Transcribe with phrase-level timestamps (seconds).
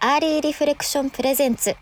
[0.00, 1.74] Early Reflection presents。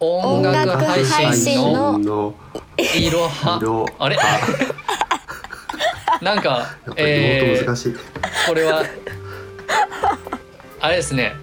[0.00, 2.34] 音楽配信のの
[2.78, 3.58] いろは。
[3.60, 4.16] 色あれ？
[6.22, 7.94] なんかやっぱりえー妹難しい、
[8.48, 8.84] これは
[10.80, 11.34] あれですね。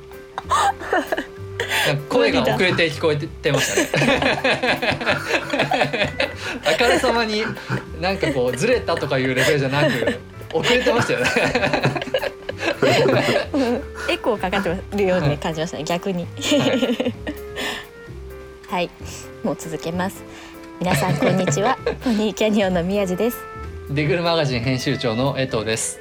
[2.10, 4.22] 声が遅れて聞こえてましたね。
[6.66, 7.44] あからさまに
[8.00, 10.20] なんかこうずれたとかいうレベルじゃなく
[10.54, 11.26] 遅れてましたよね
[14.26, 16.26] エコーかかってるように感じましたね逆に。
[18.68, 18.90] はい。
[19.44, 20.24] もう続けます。
[20.80, 21.78] 皆さんこんにちは。
[22.04, 23.38] ポニーキャニオンの宮地です。
[23.92, 26.00] ディグルマガジン編集長の江藤です。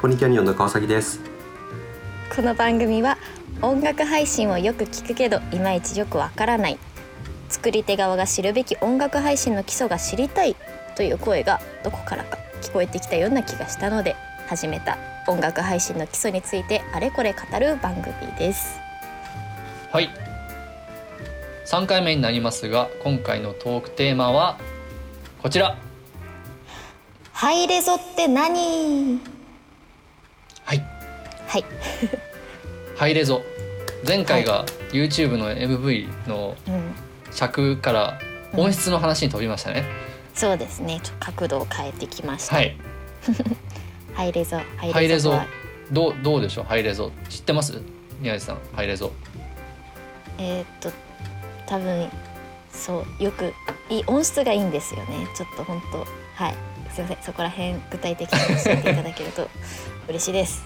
[0.00, 1.20] ポニーキャニオンの川崎です。
[2.34, 3.18] この番組は
[3.60, 6.78] 音楽配信をよく聞くけどいまいちよくわからない。
[7.50, 10.56] 作り手側が知るべき音楽配信の基礎が知りたい
[10.96, 14.16] という声がどこからか聞こえてきたような気がしたので
[14.48, 18.80] 始めた音楽配信の基礎についてあれこれ語る番組です。
[19.92, 20.10] はい。
[21.66, 24.58] 3回目になりますが今回のトークテーマは
[25.42, 25.76] こちら。
[27.32, 29.20] ハイレゾって何？
[30.64, 30.84] はい。
[31.46, 31.64] はい。
[32.96, 33.42] ハイレゾ。
[34.06, 36.94] 前回が YouTube の MV のうん。
[37.30, 38.18] 尺から
[38.54, 39.84] 音質の話に飛びましたね、
[40.34, 41.00] そうですね。
[41.20, 42.76] 角度を変えてきました、はい
[44.18, 44.58] ハイレゾ
[44.92, 45.40] ハイレゾ。
[45.92, 46.64] どうどうでしょう？
[46.64, 47.12] ハイレゾ。
[47.28, 47.80] 知ってます？
[48.20, 49.12] 宮地さんハイレゾ。
[50.38, 50.90] えーっと
[51.68, 52.08] 多分
[52.72, 53.54] そうよく
[53.88, 55.28] いい音質がいいんですよね。
[55.36, 56.54] ちょっと本当はい。
[56.92, 57.16] すいません。
[57.22, 59.48] そこら辺具体的に教えていただけると
[60.08, 60.64] 嬉しいです。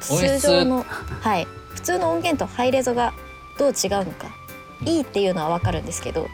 [0.00, 0.84] 通質常の
[1.20, 1.48] はい。
[1.74, 3.12] 普通の音源とハイレゾが
[3.58, 4.28] どう違うのか。
[4.86, 6.28] いいっていうのはわかるんですけど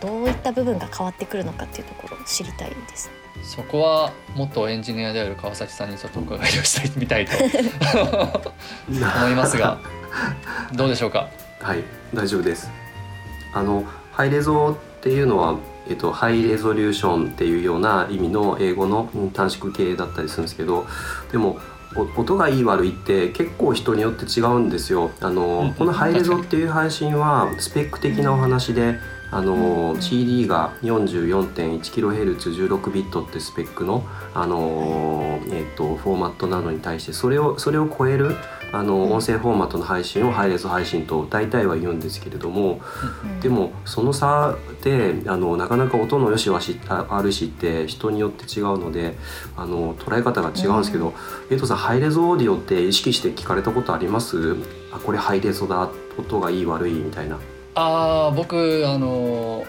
[0.00, 3.10] どういった部分が変わってくるのかっていうところを知りたいです。
[3.42, 7.32] そこは元エンジニアである川崎さんにちょっとお伺いをしたいみたいと
[8.88, 9.78] 思いますが
[10.74, 11.28] どうでしょうか？
[11.60, 11.82] はい
[12.14, 12.70] 大丈夫です。
[13.54, 15.56] あのハイレゾっていうのは
[15.88, 20.86] えっと、ハイレゾリューションっていうような意味の英語のうん短縮形だったりするんですけど
[21.32, 21.58] でも
[21.96, 25.10] お音がいい悪いって結構人によって違うんですよ。
[25.20, 28.98] あうんのこのハイレゾっていう配信はスペック的なお話で
[29.32, 34.04] あの CD が 44.1kHz16 ビットってスペックの
[34.34, 38.34] あの、えっとフォーマットなのに対してそれをそれを超える
[38.72, 42.80] あの音声フォーマットの配信をハイレゾ配信と大体は言うんですけれども
[43.40, 49.16] でもその差であのなかなか音の良し悪しあ悪しって人によって違うので
[49.56, 51.14] あの捉え方が違うんですけど、
[51.50, 54.56] 江藤さんハイレゾオーディオって意識して聞かれたことあります？
[54.92, 55.90] あこれハイレゾだ。
[56.18, 57.38] 音がいい悪いみたいな。
[57.74, 59.64] あー僕あの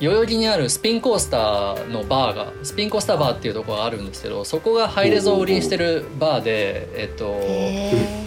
[0.00, 8.24] 代々木にあるスピンコースターのバーがスピンコースターバーっていうところがあるんですけどそこがハイレゾを売りにしてるバーでえっとへ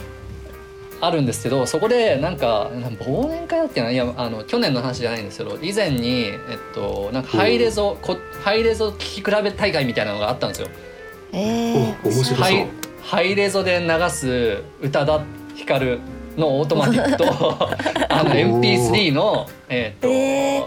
[1.00, 3.92] あるんですけどそこでなんか忘年会だっけな？
[3.92, 6.38] いやあの去年の話じゃないんですけど以前にえっ
[6.74, 10.68] となんかハイレゾこハイレゾ聴き比べ大会みたいなのがあったんですよ。
[11.34, 12.38] ええお面白そう。
[12.38, 12.68] ハイ
[13.04, 15.22] ハイレゾで流す宇多田
[15.56, 16.00] ヒカル
[16.38, 17.26] のオートマティックと
[18.10, 20.64] あの MP3 のえっと、え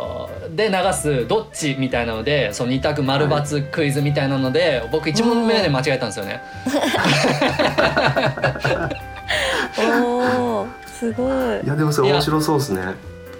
[0.54, 6.42] で流すどっちみたいなのでその二択丸×クイズみたいなので、僕一問目で間違えたんですよね。
[9.78, 11.64] お おすごい。
[11.64, 12.82] いやでもそれ面白そうですね。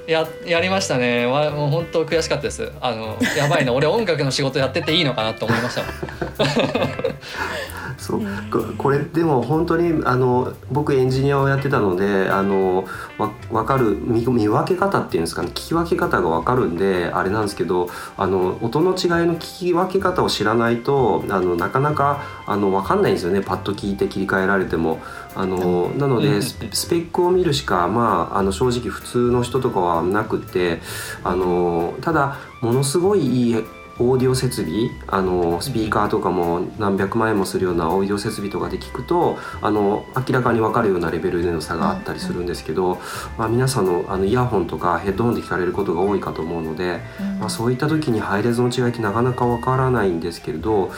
[0.06, 1.26] ややりましたね。
[1.26, 2.70] わもう本当悔しかったです。
[2.80, 3.72] あのやばいな。
[3.72, 5.82] 俺音楽の仕事やってていいのかなと思いました
[8.00, 8.20] そう。
[8.50, 12.86] ここれでも本当にあの僕エンジニアをやってたのであの
[13.18, 15.48] わ分かる見見分け方っていうんですかね。
[15.48, 23.42] 聞き分け方が分かるんであれなんですけどあの音の違いの聞き分け方を知らないとあのなかなかあの分かんないんですよね。
[23.42, 24.98] パッと聞いて切り替えられても。
[25.34, 30.80] あのなのでスペックを見るしか、まあ、あの正直普通の人とかはなくって
[31.22, 33.64] あのただものすごいいい
[34.00, 42.98] オーディオ設備あのスピーカーとかも何百万円もするようなオーディオ設備とかで聞くとあの明らかに分かるようなレベルでの差があったりするんですけど、
[43.36, 47.00] まあ、皆さんのあのイヤホンとかヘッドホンで聞かれることが多いかと思うので、
[47.38, 50.90] まあ、そういった時にハイレゾの違いってなかなか分からないんですけれど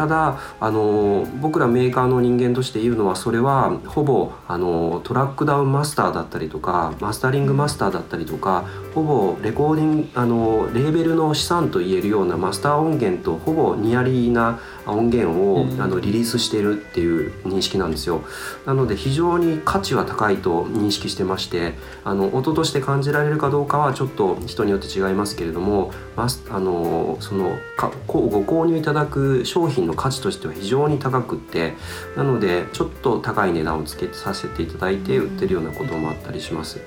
[0.00, 8.64] ただあの僕らメーカーの人間として言うのはそれはほぼあのトラックダウンマスターだったりとかマスタリングマスターだったりとか
[8.94, 15.80] ほぼレコーディングあのレーベルの資産と言えるようなマスター音源とほぼ nearly な音源を、うん。
[15.80, 18.22] あのリリースしているっていう認識なんですよ。
[18.66, 21.74] なので非常に価値は高いと認識してまして
[22.04, 31.74] あの音として感じられるかどうかはちょっと人によって違いますけれどもマスあのそのかご購入いただく商品の価値としては非常に高くって
[32.16, 36.80] なのでちょっと高い値段をつけさせていただいて売ってるようなこともあったりします。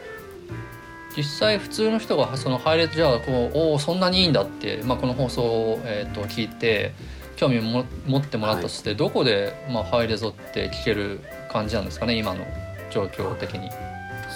[1.16, 6.94] 実際普通の人がその配列じゃあこうおおそんなにいいんだって、まあ、この放送を、えー、と聞いて
[7.36, 11.20] 興味をも持ってもらったとして、どこで、まあ、ハイレゾって聞ける
[11.52, 12.46] 感じなんですかね今の
[12.90, 13.70] 状況的に。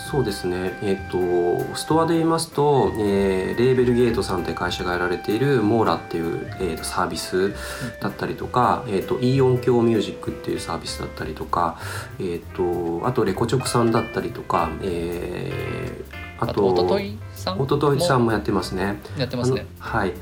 [0.09, 7.53] そうですね、えっとストアで言いますと、えーレーベルゲートさんという会社がやられているモーラっていう、えーとサービス
[7.99, 11.77] だったりとか、えっとイー音響ミュージックっていうサービスだったりとか、
[12.21, 17.59] えっとあとレコチョクさんだったりとか、えーあとおとといさん？
[17.59, 19.01] おとといさんもやってますね。
[19.17, 19.65] やってますね。
[19.79, 20.13] はい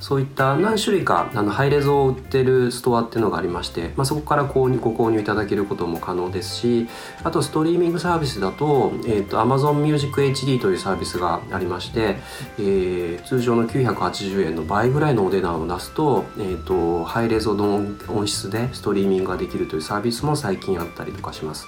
[0.00, 6.86] そういった何種類かあのハイレゾを売ってるストアっていうのがありまして、まあ、そこから購入ご購入いただけることも可能ですし
[7.24, 12.16] あとストリーミングサービスだと,、えー、と Amazon Music HD というサービスがありまして、
[12.58, 17.76] えー通常の980円の倍ぐらいのお値段を出すと,、えー、とハイレゾの
[18.08, 21.66] 音質でストリーミングができるというサービスも最近あったりとかします。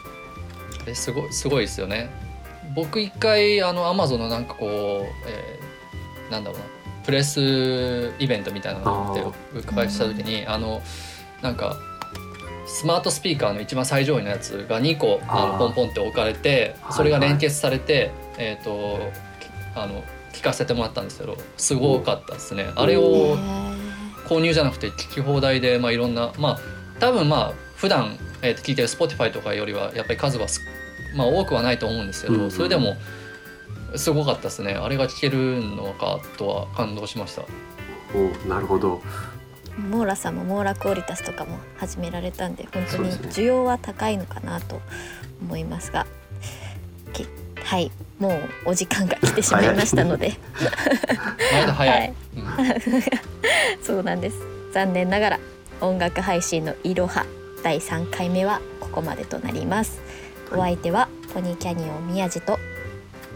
[0.86, 2.29] えすごいすごいですよね。
[2.84, 4.70] 僕一回あのアマゾンのなんかこう、
[5.28, 5.60] えー
[6.30, 6.64] なんだろうな
[7.04, 9.24] プレスイベントみたいなのがあってあ
[9.54, 10.80] お伺いした時にあの
[11.42, 11.76] なんか
[12.66, 19.00] スマートスピーカーの一番最上位のやつが2個あのポンポンって置かれてはいそれが連結されて、えっ、と
[19.40, 22.66] きあの聞かせてもらったんですけどすごかったですね。
[22.76, 23.90] あれへをー。
[24.26, 26.58] 購入じゃなくて聞き放題で、まあ、いろんなまあ
[27.00, 30.60] 多分まあ普段、えー、と聞いてる Spotify とかよりはやっぱり数はす、
[31.14, 32.50] まあ、多くはないと思うんですけど、うんうん。
[32.50, 32.96] それでも
[33.96, 34.74] すごかったですね。
[34.74, 37.42] あれが聞けるのかとは感動しました。
[38.14, 39.00] おなるほど。
[39.76, 44.80] モーラさんもモーラクオリタスとかも始められたんで本当に需要は高いのかなと
[45.42, 46.06] 思いますが。
[47.12, 47.26] き
[47.62, 47.90] はい。
[48.18, 48.28] も
[48.66, 50.34] うお時間が来てしまいましたので。
[51.60, 52.14] まだ早い、はい。
[52.36, 53.82] うん。
[53.82, 54.36] そうなんです。
[54.72, 55.40] 残念ながら
[55.80, 57.26] 音楽配信のいろは
[57.62, 60.00] 第3回目はここまでとなります
[60.52, 62.58] お相手はポニーキャニオン宮地と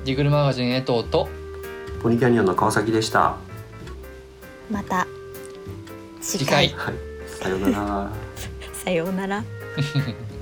[0.05, 1.29] ディグルマガジン江藤と
[2.03, 3.37] ポニーキャニオンの川崎でした。
[4.71, 5.07] また
[6.21, 6.95] 次回はい、
[7.27, 8.11] さようなら。
[8.85, 9.45] さようなら。